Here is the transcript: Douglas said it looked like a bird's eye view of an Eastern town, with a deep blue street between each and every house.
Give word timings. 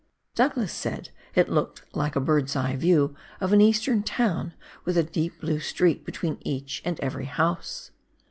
Douglas 0.33 0.71
said 0.73 1.09
it 1.35 1.47
looked 1.47 1.83
like 1.95 2.15
a 2.15 2.19
bird's 2.19 2.55
eye 2.55 2.75
view 2.75 3.15
of 3.39 3.53
an 3.53 3.61
Eastern 3.61 4.01
town, 4.01 4.55
with 4.83 4.97
a 4.97 5.03
deep 5.03 5.39
blue 5.41 5.59
street 5.59 6.03
between 6.07 6.39
each 6.41 6.81
and 6.83 6.99
every 7.01 7.25
house. 7.25 7.91